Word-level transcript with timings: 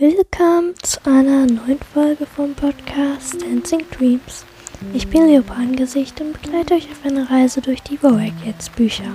Willkommen 0.00 0.72
zu 0.82 0.98
einer 1.04 1.44
neuen 1.44 1.78
Folge 1.92 2.24
vom 2.24 2.54
Podcast 2.54 3.42
Dancing 3.42 3.84
Dreams. 3.90 4.46
Ich 4.94 5.06
bin 5.08 5.26
Leopardengesicht 5.26 6.18
und 6.22 6.40
begleite 6.40 6.72
euch 6.72 6.88
auf 6.90 7.04
eine 7.04 7.28
Reise 7.28 7.60
durch 7.60 7.82
die 7.82 8.02
Warrior 8.02 8.32
Cats 8.42 8.70
Bücher. 8.70 9.12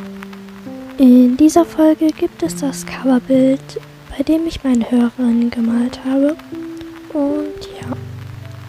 In 1.00 1.38
dieser 1.38 1.66
Folge 1.66 2.10
gibt 2.10 2.44
es 2.44 2.58
das 2.58 2.86
Coverbild, 2.86 3.82
bei 4.16 4.22
dem 4.22 4.46
ich 4.46 4.64
meine 4.64 4.92
Hörerin 4.92 5.50
gemalt 5.50 6.02
habe. 6.06 6.36
Und 7.14 7.68
ja, 7.82 7.98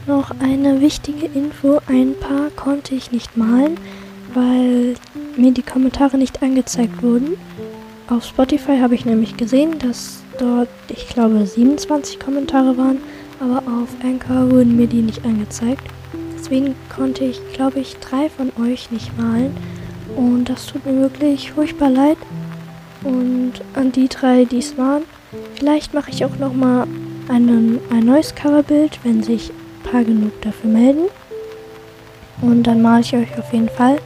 noch 0.06 0.30
eine 0.40 0.80
wichtige 0.80 1.26
Info, 1.26 1.82
ein 1.86 2.14
paar 2.18 2.48
konnte 2.56 2.94
ich 2.94 3.12
nicht 3.12 3.36
malen, 3.36 3.78
weil 4.32 4.94
mir 5.36 5.52
die 5.52 5.60
Kommentare 5.60 6.16
nicht 6.16 6.42
angezeigt 6.42 7.02
wurden. 7.02 7.36
Auf 8.08 8.24
Spotify 8.24 8.78
habe 8.78 8.94
ich 8.94 9.04
nämlich 9.04 9.36
gesehen, 9.36 9.78
dass 9.78 10.22
dort, 10.39 10.68
ich 10.89 11.09
glaube, 11.09 11.46
27 11.46 12.18
Kommentare 12.21 12.77
waren, 12.77 12.98
aber 13.41 13.59
auf 13.59 13.89
Anchor 14.03 14.50
wurden 14.50 14.77
mir 14.77 14.86
die 14.86 15.03
nicht 15.03 15.25
angezeigt. 15.25 15.82
Deswegen 16.35 16.75
konnte 16.94 17.25
ich, 17.25 17.40
glaube 17.53 17.81
ich, 17.81 17.96
drei 17.96 18.31
von 18.31 18.53
euch 18.64 18.91
nicht 18.91 19.17
malen. 19.18 19.57
Und 20.17 20.44
das 20.49 20.67
tut 20.67 20.86
mir 20.86 21.00
wirklich 21.00 21.53
furchtbar 21.53 21.91
leid. 21.91 22.18
Und 23.03 23.54
an 23.75 23.93
die 23.93 24.08
drei, 24.08 24.44
die 24.44 24.58
es 24.58 24.79
waren, 24.79 25.03
vielleicht 25.57 25.93
mache 25.93 26.11
ich 26.11 26.25
auch 26.25 26.36
nochmal 26.39 26.86
ein 27.29 27.80
neues 28.05 28.35
Coverbild, 28.35 29.00
wenn 29.03 29.22
sich 29.22 29.50
ein 29.50 29.91
paar 29.91 30.05
genug 30.05 30.41
dafür 30.43 30.71
melden. 30.71 31.08
Und 32.41 32.62
dann 32.64 32.83
male 32.83 33.00
ich 33.00 33.14
euch 33.14 33.39
auf 33.39 33.53
jeden 33.53 33.69
Fall. 33.69 33.98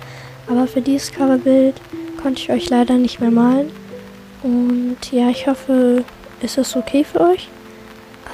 Aber 0.49 0.67
für 0.67 0.81
dieses 0.81 1.13
Coverbild 1.13 1.75
konnte 2.21 2.41
ich 2.41 2.51
euch 2.51 2.71
leider 2.71 2.95
nicht 2.95 3.21
mehr 3.21 3.31
malen. 3.31 3.71
Und 4.43 4.97
ja, 5.13 5.29
ich 5.29 5.47
hoffe, 5.47 6.05
ist 6.43 6.59
es 6.59 6.77
okay 6.77 7.05
für 7.05 7.21
euch? 7.21 7.49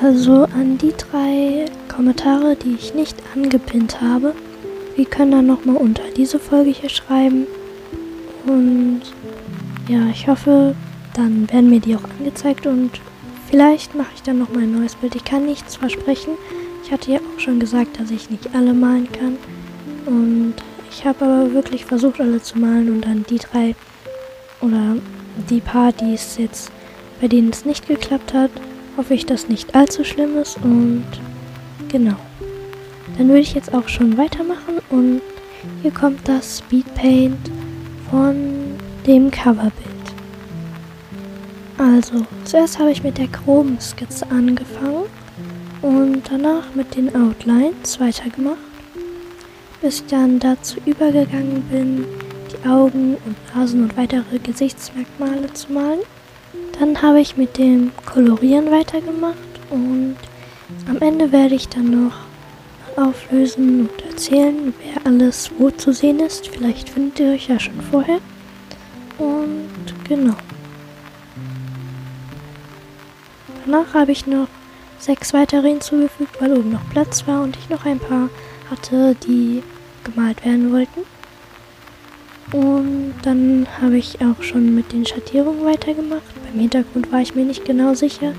Also 0.02 0.44
an 0.54 0.78
die 0.78 0.92
drei 0.96 1.64
Kommentare, 1.88 2.56
die 2.56 2.74
ich 2.74 2.94
nicht 2.94 3.16
angepinnt 3.34 4.00
habe, 4.00 4.34
wir 4.94 5.04
können 5.04 5.30
dann 5.30 5.46
nochmal 5.46 5.76
unter 5.76 6.02
diese 6.16 6.38
Folge 6.38 6.70
hier 6.70 6.88
schreiben. 6.88 7.46
Und 8.46 9.02
ja, 9.88 10.06
ich 10.10 10.28
hoffe, 10.28 10.74
dann 11.14 11.50
werden 11.50 11.70
mir 11.70 11.80
die 11.80 11.96
auch 11.96 12.04
angezeigt 12.18 12.66
und 12.66 12.90
vielleicht 13.48 13.94
mache 13.94 14.12
ich 14.14 14.22
dann 14.22 14.38
nochmal 14.38 14.64
ein 14.64 14.78
neues 14.78 14.94
Bild. 14.96 15.14
Ich 15.14 15.24
kann 15.24 15.46
nichts 15.46 15.76
versprechen. 15.76 16.34
Ich 16.84 16.92
hatte 16.92 17.12
ja 17.12 17.18
auch 17.18 17.40
schon 17.40 17.58
gesagt, 17.58 17.98
dass 17.98 18.10
ich 18.10 18.30
nicht 18.30 18.54
alle 18.54 18.74
malen 18.74 19.10
kann. 19.10 19.36
Und 20.06 20.54
ich 20.90 21.04
habe 21.04 21.24
aber 21.24 21.52
wirklich 21.52 21.84
versucht, 21.84 22.20
alle 22.20 22.42
zu 22.42 22.58
malen 22.58 22.90
und 22.90 23.04
dann 23.04 23.24
die 23.28 23.38
drei 23.38 23.74
oder 24.60 24.96
die 25.50 25.60
paar, 25.60 25.92
die 25.92 26.14
es 26.14 26.38
jetzt, 26.38 26.70
bei 27.20 27.28
denen 27.28 27.50
es 27.50 27.64
nicht 27.64 27.88
geklappt 27.88 28.34
hat, 28.34 28.50
hoffe 28.96 29.14
ich, 29.14 29.26
dass 29.26 29.48
nicht 29.48 29.74
allzu 29.74 30.04
schlimm 30.04 30.36
ist 30.36 30.56
und 30.62 31.04
genau. 31.88 32.16
Dann 33.16 33.28
würde 33.28 33.40
ich 33.40 33.54
jetzt 33.54 33.72
auch 33.74 33.88
schon 33.88 34.18
weitermachen 34.18 34.78
und 34.90 35.20
hier 35.82 35.90
kommt 35.90 36.28
das 36.28 36.58
Speedpaint 36.58 37.50
von 38.10 38.36
dem 39.06 39.30
Coverbild. 39.30 39.72
Also, 41.78 42.24
zuerst 42.44 42.78
habe 42.78 42.90
ich 42.90 43.02
mit 43.02 43.18
der 43.18 43.28
groben 43.28 43.78
Skizze 43.80 44.26
angefangen 44.30 45.04
und 45.82 46.22
danach 46.30 46.74
mit 46.74 46.96
den 46.96 47.14
Outlines 47.14 48.00
weitergemacht, 48.00 48.56
bis 49.82 50.00
ich 50.00 50.06
dann 50.06 50.38
dazu 50.38 50.78
übergegangen 50.86 51.62
bin, 51.70 52.04
die 52.50 52.68
Augen 52.68 53.16
und 53.26 53.36
Nasen 53.54 53.84
und 53.84 53.96
weitere 53.96 54.38
Gesichtsmerkmale 54.38 55.52
zu 55.52 55.72
malen. 55.72 56.00
Dann 56.78 57.00
habe 57.00 57.20
ich 57.20 57.36
mit 57.36 57.58
dem 57.58 57.92
Kolorieren 58.04 58.70
weitergemacht 58.70 59.36
und 59.70 60.16
am 60.88 60.98
Ende 61.00 61.32
werde 61.32 61.54
ich 61.54 61.68
dann 61.68 62.06
noch 62.06 62.14
auflösen 62.96 63.88
und 63.88 64.02
erzählen, 64.04 64.74
wer 64.82 65.06
alles 65.06 65.50
wo 65.58 65.70
zu 65.70 65.92
sehen 65.92 66.20
ist. 66.20 66.48
Vielleicht 66.48 66.90
findet 66.90 67.20
ihr 67.20 67.32
euch 67.32 67.48
ja 67.48 67.58
schon 67.58 67.80
vorher. 67.80 68.18
Und 69.18 69.68
genau. 70.08 70.34
Danach 73.64 73.94
habe 73.94 74.12
ich 74.12 74.26
noch 74.26 74.48
sechs 74.98 75.32
weitere 75.34 75.68
hinzugefügt, 75.68 76.40
weil 76.40 76.52
oben 76.52 76.72
noch 76.72 76.88
Platz 76.90 77.26
war 77.26 77.42
und 77.42 77.56
ich 77.56 77.68
noch 77.68 77.84
ein 77.84 77.98
paar 77.98 78.28
hatte, 78.70 79.16
die 79.26 79.62
gemalt 80.04 80.44
werden 80.44 80.72
wollten. 80.72 81.00
Und 82.52 83.14
dann 83.22 83.66
habe 83.80 83.98
ich 83.98 84.18
auch 84.20 84.42
schon 84.42 84.74
mit 84.74 84.92
den 84.92 85.04
Schattierungen 85.04 85.64
weitergemacht. 85.64 86.22
Beim 86.44 86.60
Hintergrund 86.60 87.10
war 87.10 87.20
ich 87.20 87.34
mir 87.34 87.44
nicht 87.44 87.64
genau 87.64 87.94
sicher. 87.94 88.32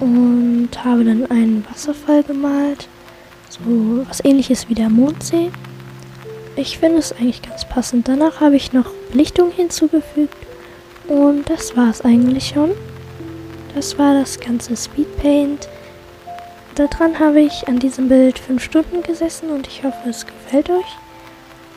Und 0.00 0.70
habe 0.84 1.04
dann 1.04 1.26
einen 1.30 1.64
Wasserfall 1.70 2.22
gemalt. 2.22 2.88
So 3.48 4.04
was 4.08 4.24
ähnliches 4.24 4.68
wie 4.68 4.74
der 4.74 4.88
Mondsee. 4.88 5.50
Ich 6.56 6.78
finde 6.78 6.98
es 6.98 7.12
eigentlich 7.12 7.42
ganz 7.42 7.68
passend. 7.68 8.08
Danach 8.08 8.40
habe 8.40 8.56
ich 8.56 8.72
noch 8.72 8.90
Belichtung 9.10 9.50
hinzugefügt. 9.50 10.36
Und 11.08 11.48
das 11.48 11.76
war 11.76 11.90
es 11.90 12.00
eigentlich 12.00 12.48
schon. 12.48 12.70
Das 13.74 13.98
war 13.98 14.14
das 14.14 14.40
ganze 14.40 14.76
Speedpaint. 14.76 15.68
Daran 16.74 17.18
habe 17.18 17.40
ich 17.40 17.68
an 17.68 17.78
diesem 17.78 18.08
Bild 18.08 18.38
fünf 18.38 18.62
Stunden 18.62 19.02
gesessen 19.02 19.50
und 19.50 19.66
ich 19.66 19.82
hoffe, 19.82 20.08
es 20.08 20.26
gefällt 20.26 20.68
euch. 20.70 20.96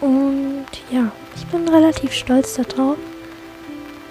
Und 0.02 0.66
ja, 0.92 1.12
ich 1.40 1.48
bin 1.48 1.68
relativ 1.70 2.12
stolz 2.12 2.56
darauf. 2.56 2.98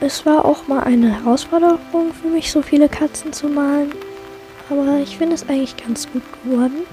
Es 0.01 0.25
war 0.25 0.47
auch 0.47 0.67
mal 0.67 0.81
eine 0.85 1.11
Herausforderung 1.23 2.15
für 2.15 2.29
mich, 2.29 2.51
so 2.51 2.63
viele 2.63 2.89
Katzen 2.89 3.35
zu 3.35 3.49
malen. 3.49 3.93
Aber 4.71 4.99
ich 5.03 5.19
finde 5.19 5.35
es 5.35 5.47
eigentlich 5.47 5.77
ganz 5.77 6.11
gut 6.11 6.23
geworden. 6.43 6.85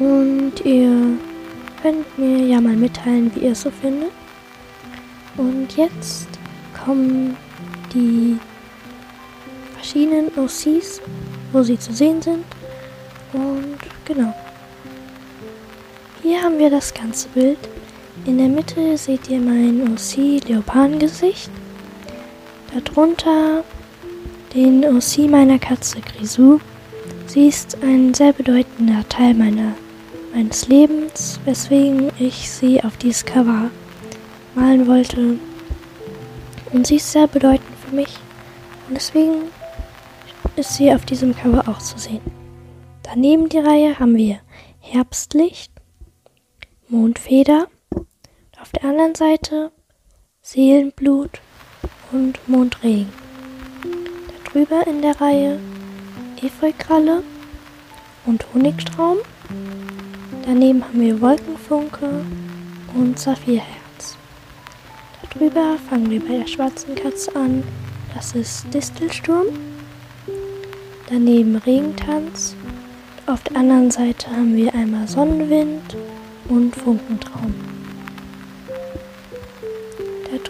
Und 0.00 0.64
ihr 0.64 1.16
könnt 1.80 2.18
mir 2.18 2.38
ja 2.38 2.60
mal 2.60 2.74
mitteilen, 2.74 3.30
wie 3.34 3.40
ihr 3.40 3.52
es 3.52 3.62
so 3.62 3.70
findet. 3.70 4.10
Und 5.36 5.76
jetzt 5.76 6.28
kommen 6.84 7.36
die 7.94 8.36
verschiedenen 9.74 10.26
OCs, 10.36 11.00
wo 11.52 11.62
sie 11.62 11.78
zu 11.78 11.92
sehen 11.92 12.20
sind. 12.20 12.44
Und 13.32 13.78
genau. 14.04 14.34
Hier 16.22 16.42
haben 16.42 16.58
wir 16.58 16.70
das 16.70 16.92
ganze 16.92 17.28
Bild. 17.28 17.58
In 18.24 18.38
der 18.38 18.48
Mitte 18.48 18.96
seht 18.98 19.28
ihr 19.28 19.40
mein 19.40 19.82
OC 19.82 20.46
Leopardengesicht. 20.46 21.50
Darunter 22.74 23.64
den 24.54 24.84
OC 24.84 25.30
meiner 25.30 25.58
Katze 25.58 26.00
Grisou. 26.00 26.60
Sie 27.26 27.48
ist 27.48 27.78
ein 27.82 28.14
sehr 28.14 28.32
bedeutender 28.32 29.06
Teil 29.08 29.34
meiner, 29.34 29.74
meines 30.34 30.68
Lebens, 30.68 31.40
weswegen 31.44 32.10
ich 32.18 32.50
sie 32.50 32.82
auf 32.82 32.96
dieses 32.96 33.24
Cover 33.24 33.70
malen 34.54 34.86
wollte. 34.86 35.38
Und 36.72 36.86
sie 36.86 36.96
ist 36.96 37.12
sehr 37.12 37.26
bedeutend 37.26 37.76
für 37.86 37.94
mich. 37.94 38.14
Und 38.88 38.96
deswegen 38.96 39.44
ist 40.56 40.74
sie 40.74 40.92
auf 40.92 41.04
diesem 41.04 41.34
Cover 41.34 41.68
auch 41.68 41.78
zu 41.78 41.98
sehen. 41.98 42.20
Daneben 43.02 43.48
die 43.48 43.58
Reihe 43.58 43.98
haben 43.98 44.16
wir 44.16 44.40
Herbstlicht, 44.80 45.72
Mondfeder. 46.88 47.68
Auf 48.60 48.72
der 48.72 48.84
anderen 48.84 49.14
Seite 49.14 49.70
Seelenblut 50.42 51.40
und 52.10 52.48
Mondregen. 52.48 53.12
Darüber 54.44 54.84
in 54.84 55.00
der 55.00 55.20
Reihe 55.20 55.60
Efeukralle 56.42 57.22
und 58.26 58.44
Honigstraum. 58.52 59.18
Daneben 60.44 60.82
haben 60.82 61.00
wir 61.00 61.20
Wolkenfunke 61.20 62.24
und 62.94 63.16
Saphirherz. 63.16 64.16
Darüber 65.32 65.76
fangen 65.88 66.10
wir 66.10 66.20
bei 66.20 66.38
der 66.38 66.48
schwarzen 66.48 66.96
Katze 66.96 67.36
an. 67.36 67.62
Das 68.14 68.34
ist 68.34 68.66
Distelsturm. 68.74 69.46
Daneben 71.08 71.56
Regentanz. 71.56 72.56
Auf 73.26 73.44
der 73.44 73.56
anderen 73.56 73.92
Seite 73.92 74.30
haben 74.30 74.56
wir 74.56 74.74
einmal 74.74 75.06
Sonnenwind 75.06 75.96
und 76.48 76.74
Funkentraum. 76.74 77.77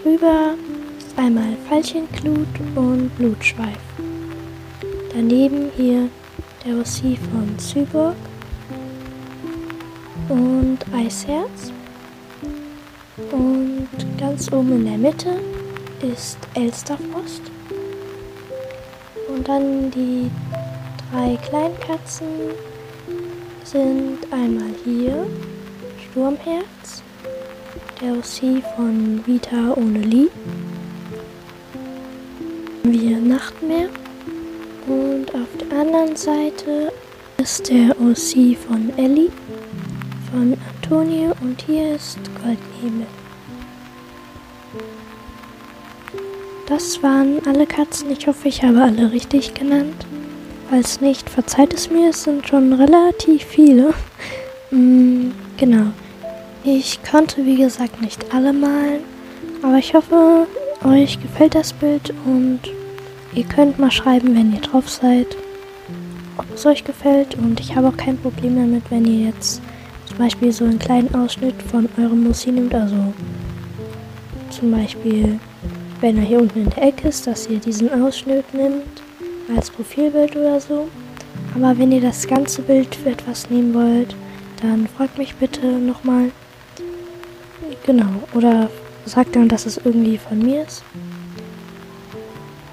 Darüber 0.04 0.54
ist 0.98 1.18
einmal 1.18 1.56
Veilchenklut 1.68 2.46
und 2.76 3.10
Blutschweif. 3.16 3.78
Daneben 5.12 5.70
hier 5.76 6.08
der 6.64 6.76
OC 6.76 7.18
von 7.30 7.58
Zyborg 7.58 8.14
und 10.28 10.78
Eisherz. 10.94 11.72
Und 13.32 13.88
ganz 14.18 14.52
oben 14.52 14.72
in 14.72 14.84
der 14.84 14.98
Mitte 14.98 15.40
ist 16.00 16.38
Elsterfrost. 16.54 17.42
Und 19.28 19.48
dann 19.48 19.90
die 19.90 20.30
drei 21.10 21.36
Kleinkatzen 21.48 22.26
sind 23.64 24.18
einmal 24.30 24.74
hier 24.84 25.26
Sturmherz, 26.10 27.02
der 28.00 28.12
OC 28.12 28.62
von 28.76 29.26
Vita 29.26 29.72
ohne 29.74 30.00
Lee, 30.00 30.28
wir 32.84 33.18
Nachtmeer 33.18 33.88
und 34.86 35.34
auf 35.34 35.48
der 35.60 35.78
anderen 35.78 36.14
Seite 36.14 36.92
ist 37.38 37.68
der 37.68 37.90
OC 38.00 38.56
von 38.56 38.92
Ellie, 38.96 39.30
von 40.30 40.56
Antonio 40.74 41.34
und 41.40 41.60
hier 41.62 41.96
ist 41.96 42.18
Goldnebel. 42.42 43.06
Das 46.66 47.02
waren 47.02 47.38
alle 47.46 47.66
Katzen. 47.66 48.10
Ich 48.10 48.26
hoffe, 48.26 48.48
ich 48.48 48.62
habe 48.62 48.82
alle 48.82 49.10
richtig 49.10 49.54
genannt. 49.54 50.06
Falls 50.68 51.00
nicht, 51.00 51.30
verzeiht 51.30 51.72
es 51.72 51.90
mir, 51.90 52.10
es 52.10 52.24
sind 52.24 52.46
schon 52.46 52.74
relativ 52.74 53.42
viele. 53.44 53.94
mm, 54.70 55.30
genau. 55.56 55.92
Ich 56.70 57.02
konnte, 57.02 57.46
wie 57.46 57.56
gesagt, 57.56 58.02
nicht 58.02 58.34
alle 58.34 58.52
malen, 58.52 59.00
aber 59.62 59.78
ich 59.78 59.94
hoffe, 59.94 60.46
euch 60.84 61.18
gefällt 61.18 61.54
das 61.54 61.72
Bild 61.72 62.12
und 62.26 62.60
ihr 63.34 63.44
könnt 63.44 63.78
mal 63.78 63.90
schreiben, 63.90 64.36
wenn 64.36 64.52
ihr 64.52 64.60
drauf 64.60 64.86
seid, 64.86 65.34
ob 66.36 66.44
es 66.54 66.66
euch 66.66 66.84
gefällt. 66.84 67.36
Und 67.36 67.58
ich 67.58 67.74
habe 67.74 67.88
auch 67.88 67.96
kein 67.96 68.18
Problem 68.18 68.56
damit, 68.56 68.82
wenn 68.90 69.06
ihr 69.06 69.28
jetzt 69.28 69.62
zum 70.04 70.18
Beispiel 70.18 70.52
so 70.52 70.66
einen 70.66 70.78
kleinen 70.78 71.14
Ausschnitt 71.14 71.54
von 71.62 71.88
eurem 71.96 72.24
Musik 72.24 72.52
nimmt, 72.52 72.74
also 72.74 73.14
zum 74.50 74.70
Beispiel, 74.70 75.40
wenn 76.02 76.18
er 76.18 76.24
hier 76.24 76.40
unten 76.42 76.64
in 76.64 76.70
der 76.70 76.82
Ecke 76.82 77.08
ist, 77.08 77.26
dass 77.26 77.48
ihr 77.48 77.60
diesen 77.60 77.90
Ausschnitt 78.02 78.52
nimmt 78.52 79.00
als 79.56 79.70
Profilbild 79.70 80.36
oder 80.36 80.60
so. 80.60 80.86
Aber 81.54 81.78
wenn 81.78 81.92
ihr 81.92 82.02
das 82.02 82.28
ganze 82.28 82.60
Bild 82.60 82.94
für 82.94 83.08
etwas 83.08 83.48
nehmen 83.48 83.72
wollt, 83.72 84.14
dann 84.60 84.86
fragt 84.86 85.16
mich 85.16 85.34
bitte 85.34 85.66
nochmal. 85.66 86.30
Genau, 87.88 88.22
oder 88.34 88.68
sagt 89.06 89.34
dann, 89.34 89.48
dass 89.48 89.64
es 89.64 89.78
irgendwie 89.78 90.18
von 90.18 90.38
mir 90.40 90.66
ist. 90.66 90.84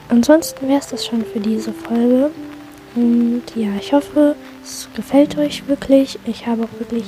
Ansonsten 0.10 0.68
wäre 0.68 0.80
es 0.80 0.88
das 0.88 1.06
schon 1.06 1.24
für 1.24 1.40
diese 1.40 1.72
Folge. 1.72 2.32
Und 2.96 3.44
ja, 3.56 3.70
ich 3.80 3.94
hoffe, 3.94 4.36
es 4.62 4.90
gefällt 4.94 5.38
euch 5.38 5.70
wirklich. 5.70 6.20
Ich 6.26 6.46
habe 6.46 6.64
auch 6.64 6.80
wirklich 6.80 7.06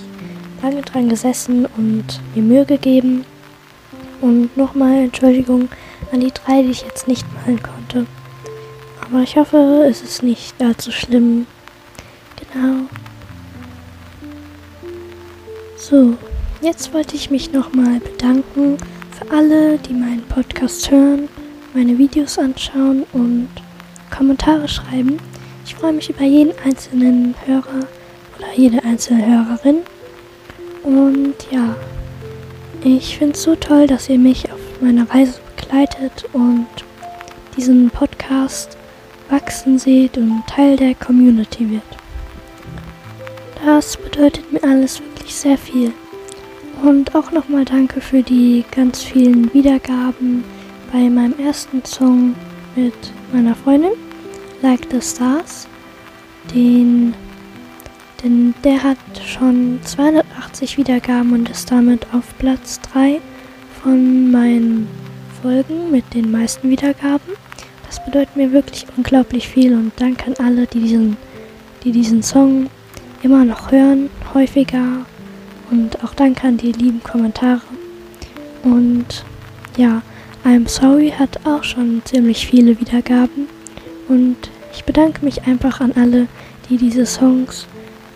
lange 0.63 0.83
dran 0.83 1.09
gesessen 1.09 1.65
und 1.75 2.05
mir 2.33 2.43
Mühe 2.43 2.65
gegeben. 2.65 3.25
Und 4.21 4.55
nochmal 4.55 4.99
Entschuldigung 4.99 5.67
an 6.13 6.21
die 6.21 6.31
drei, 6.31 6.61
die 6.61 6.71
ich 6.71 6.83
jetzt 6.83 7.09
nicht 7.09 7.25
malen 7.33 7.61
konnte. 7.61 8.05
Aber 9.01 9.21
ich 9.21 9.35
hoffe, 9.35 9.85
es 9.85 10.01
ist 10.01 10.23
nicht 10.23 10.55
allzu 10.61 10.93
schlimm. 10.93 11.45
Genau. 12.53 12.85
So, 15.75 16.15
jetzt 16.61 16.93
wollte 16.93 17.15
ich 17.15 17.29
mich 17.29 17.51
nochmal 17.51 17.99
bedanken 17.99 18.77
für 19.11 19.31
alle, 19.31 19.77
die 19.77 19.93
meinen 19.93 20.23
Podcast 20.23 20.89
hören, 20.91 21.29
meine 21.73 21.97
Videos 21.97 22.37
anschauen 22.37 23.05
und 23.13 23.49
Kommentare 24.15 24.67
schreiben. 24.67 25.17
Ich 25.65 25.75
freue 25.75 25.93
mich 25.93 26.09
über 26.09 26.23
jeden 26.23 26.53
einzelnen 26.63 27.35
Hörer 27.45 27.87
oder 28.37 28.47
jede 28.55 28.83
einzelne 28.83 29.25
Hörerin. 29.25 29.77
Und 30.83 31.35
ja, 31.51 31.75
ich 32.83 33.17
finde 33.17 33.33
es 33.33 33.43
so 33.43 33.55
toll, 33.55 33.87
dass 33.87 34.09
ihr 34.09 34.17
mich 34.17 34.51
auf 34.51 34.59
meiner 34.81 35.09
Reise 35.09 35.39
begleitet 35.55 36.25
und 36.33 36.67
diesen 37.55 37.89
Podcast 37.89 38.77
wachsen 39.29 39.77
seht 39.77 40.17
und 40.17 40.43
Teil 40.47 40.77
der 40.77 40.95
Community 40.95 41.69
wird. 41.69 41.83
Das 43.65 43.97
bedeutet 43.97 44.51
mir 44.51 44.63
alles 44.63 45.01
wirklich 45.01 45.35
sehr 45.35 45.57
viel. 45.57 45.91
Und 46.83 47.15
auch 47.15 47.31
nochmal 47.31 47.65
danke 47.65 48.01
für 48.01 48.21
die 48.21 48.63
ganz 48.71 49.01
vielen 49.01 49.51
Wiedergaben 49.53 50.43
bei 50.91 51.09
meinem 51.09 51.37
ersten 51.39 51.83
Song 51.83 52.35
mit 52.75 52.93
meiner 53.33 53.55
Freundin, 53.55 53.91
Like 54.61 54.87
the 54.91 55.01
Stars. 55.01 55.67
Den, 56.53 57.13
denn 58.23 58.53
der 58.63 58.83
hat 58.83 58.97
schon 59.25 59.79
280 59.83 60.77
Wiedergaben 60.77 61.33
und 61.33 61.49
ist 61.49 61.71
damit 61.71 62.05
auf 62.13 62.37
Platz 62.37 62.79
3 62.93 63.19
von 63.81 64.31
meinen 64.31 64.87
Folgen 65.41 65.91
mit 65.91 66.13
den 66.13 66.31
meisten 66.31 66.69
Wiedergaben. 66.69 67.33
Das 67.87 68.03
bedeutet 68.05 68.35
mir 68.35 68.51
wirklich 68.51 68.85
unglaublich 68.95 69.47
viel 69.47 69.73
und 69.73 69.91
danke 69.97 70.27
an 70.27 70.45
alle, 70.45 70.67
die 70.67 70.81
diesen, 70.81 71.17
die 71.83 71.91
diesen 71.91 72.21
Song 72.21 72.69
immer 73.23 73.43
noch 73.43 73.71
hören, 73.71 74.09
häufiger 74.33 75.05
und 75.71 76.03
auch 76.03 76.13
danke 76.13 76.47
an 76.47 76.57
die 76.57 76.71
lieben 76.71 77.01
Kommentare. 77.03 77.61
Und 78.63 79.25
ja, 79.77 80.01
I'm 80.45 80.67
Sorry 80.67 81.11
hat 81.11 81.45
auch 81.45 81.63
schon 81.63 82.01
ziemlich 82.05 82.47
viele 82.47 82.79
Wiedergaben. 82.79 83.47
Und 84.07 84.37
ich 84.73 84.83
bedanke 84.83 85.25
mich 85.25 85.43
einfach 85.43 85.81
an 85.81 85.93
alle, 85.95 86.27
die 86.69 86.77
diese 86.77 87.05
Songs 87.05 87.67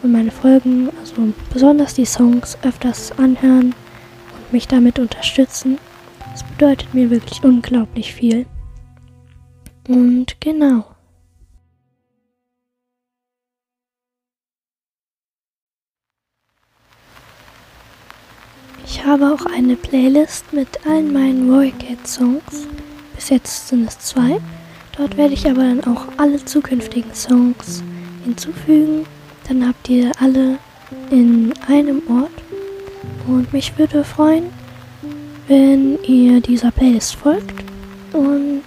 und 0.03 0.12
meine 0.12 0.31
Folgen, 0.31 0.89
also 1.00 1.33
besonders 1.51 1.94
die 1.94 2.06
Songs, 2.06 2.57
öfters 2.63 3.12
anhören 3.18 3.75
und 4.36 4.53
mich 4.53 4.68
damit 4.68 5.00
unterstützen. 5.00 5.77
Das 6.31 6.44
bedeutet 6.44 6.94
mir 6.94 7.09
wirklich 7.09 7.44
unglaublich 7.44 8.13
viel. 8.13 8.45
Und 9.88 10.39
genau. 10.39 10.86
Ich 19.01 19.07
habe 19.07 19.33
auch 19.33 19.48
eine 19.48 19.75
Playlist 19.75 20.53
mit 20.53 20.86
allen 20.86 21.12
meinen 21.12 21.51
Roy 21.51 21.71
Cat 21.71 22.07
Songs. 22.07 22.68
Bis 23.15 23.30
jetzt 23.30 23.68
sind 23.68 23.88
es 23.88 23.98
zwei. 23.98 24.39
Dort 24.95 25.18
werde 25.18 25.33
ich 25.33 25.50
aber 25.50 25.63
dann 25.63 25.83
auch 25.86 26.03
alle 26.18 26.45
zukünftigen 26.45 27.12
Songs 27.15 27.81
hinzufügen. 28.24 29.07
Dann 29.48 29.68
habt 29.68 29.89
ihr 29.89 30.12
alle 30.19 30.59
in 31.09 31.51
einem 31.68 32.03
Ort. 32.09 32.30
Und 33.27 33.51
mich 33.51 33.75
würde 33.80 34.03
freuen, 34.03 34.44
wenn 35.48 35.98
ihr 36.03 36.39
dieser 36.39 36.69
Playlist 36.69 37.15
folgt. 37.15 37.63
Und 38.13 38.62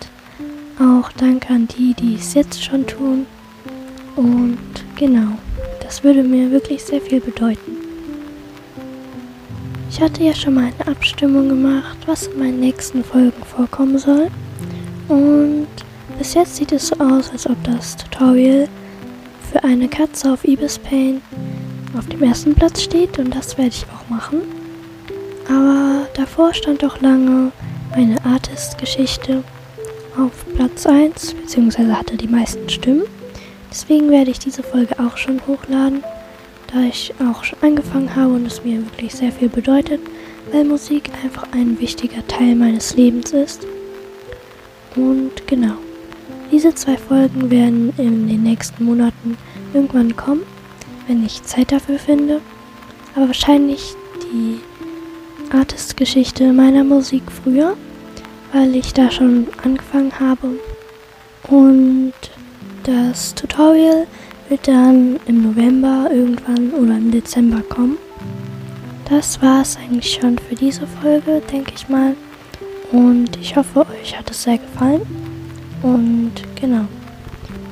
auch 0.80 1.12
danke 1.12 1.54
an 1.54 1.68
die, 1.68 1.94
die 1.94 2.16
es 2.16 2.34
jetzt 2.34 2.60
schon 2.60 2.84
tun. 2.88 3.26
Und 4.16 4.58
genau, 4.96 5.38
das 5.80 6.02
würde 6.02 6.24
mir 6.24 6.50
wirklich 6.50 6.82
sehr 6.82 7.00
viel 7.00 7.20
bedeuten. 7.20 7.83
Ich 9.94 10.00
hatte 10.00 10.24
ja 10.24 10.34
schon 10.34 10.54
mal 10.54 10.72
eine 10.76 10.90
Abstimmung 10.90 11.48
gemacht, 11.48 11.96
was 12.06 12.26
in 12.26 12.40
meinen 12.40 12.58
nächsten 12.58 13.04
Folgen 13.04 13.44
vorkommen 13.44 13.96
soll. 13.96 14.26
Und 15.06 15.68
bis 16.18 16.34
jetzt 16.34 16.56
sieht 16.56 16.72
es 16.72 16.88
so 16.88 16.96
aus, 16.96 17.30
als 17.30 17.48
ob 17.48 17.62
das 17.62 17.96
Tutorial 17.96 18.66
für 19.52 19.62
eine 19.62 19.86
Katze 19.86 20.32
auf 20.32 20.44
Ibis 20.44 20.80
Paint 20.80 21.22
auf 21.96 22.08
dem 22.08 22.24
ersten 22.24 22.56
Platz 22.56 22.82
steht 22.82 23.20
und 23.20 23.36
das 23.36 23.56
werde 23.56 23.70
ich 23.70 23.86
auch 23.94 24.10
machen. 24.10 24.40
Aber 25.48 26.08
davor 26.14 26.52
stand 26.52 26.84
auch 26.84 27.00
lange 27.00 27.52
meine 27.94 28.16
Artist-Geschichte 28.24 29.44
auf 30.18 30.44
Platz 30.56 30.86
1, 30.86 31.34
beziehungsweise 31.34 31.96
hatte 31.96 32.16
die 32.16 32.26
meisten 32.26 32.68
Stimmen. 32.68 33.04
Deswegen 33.70 34.10
werde 34.10 34.32
ich 34.32 34.40
diese 34.40 34.64
Folge 34.64 34.98
auch 34.98 35.16
schon 35.16 35.40
hochladen 35.46 36.02
da 36.74 36.80
ich 36.80 37.14
auch 37.20 37.44
schon 37.44 37.58
angefangen 37.62 38.14
habe 38.16 38.34
und 38.34 38.46
es 38.46 38.64
mir 38.64 38.84
wirklich 38.84 39.14
sehr 39.14 39.30
viel 39.30 39.48
bedeutet, 39.48 40.00
weil 40.52 40.64
Musik 40.64 41.08
einfach 41.22 41.46
ein 41.52 41.78
wichtiger 41.78 42.26
Teil 42.26 42.56
meines 42.56 42.96
Lebens 42.96 43.32
ist. 43.32 43.64
Und 44.96 45.46
genau, 45.46 45.74
diese 46.50 46.74
zwei 46.74 46.96
Folgen 46.96 47.50
werden 47.50 47.92
in 47.96 48.26
den 48.26 48.42
nächsten 48.42 48.84
Monaten 48.84 49.38
irgendwann 49.72 50.16
kommen, 50.16 50.42
wenn 51.06 51.24
ich 51.24 51.44
Zeit 51.44 51.70
dafür 51.70 51.98
finde. 51.98 52.40
Aber 53.14 53.28
wahrscheinlich 53.28 53.94
die 54.32 54.60
Artist-Geschichte 55.56 56.52
meiner 56.52 56.82
Musik 56.82 57.22
früher, 57.44 57.76
weil 58.52 58.74
ich 58.74 58.92
da 58.92 59.12
schon 59.12 59.46
angefangen 59.62 60.18
habe. 60.18 60.50
Und 61.48 62.14
das 62.82 63.34
Tutorial 63.34 64.06
wird 64.54 64.68
dann 64.68 65.18
im 65.26 65.42
November 65.42 66.08
irgendwann 66.12 66.70
oder 66.74 66.96
im 66.96 67.10
Dezember 67.10 67.60
kommen. 67.62 67.98
Das 69.08 69.42
war 69.42 69.62
es 69.62 69.76
eigentlich 69.76 70.12
schon 70.12 70.38
für 70.38 70.54
diese 70.54 70.86
Folge, 70.86 71.42
denke 71.50 71.72
ich 71.74 71.88
mal. 71.88 72.14
Und 72.92 73.36
ich 73.40 73.56
hoffe, 73.56 73.84
euch 74.00 74.16
hat 74.16 74.30
es 74.30 74.44
sehr 74.44 74.58
gefallen. 74.58 75.02
Und 75.82 76.34
genau, 76.54 76.84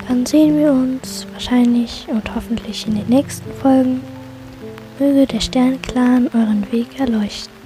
dann 0.09 0.27
sehen 0.27 0.59
wir 0.59 0.73
uns 0.73 1.25
wahrscheinlich 1.33 2.05
und 2.09 2.35
hoffentlich 2.35 2.85
in 2.89 2.97
den 2.97 3.07
nächsten 3.07 3.53
Folgen. 3.61 4.01
Möge 4.99 5.27
der 5.27 5.41
Sternclan 5.41 6.31
euren 6.35 6.67
Weg 6.73 6.99
erleuchten. 6.99 7.62